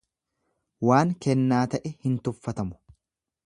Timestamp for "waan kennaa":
0.89-1.61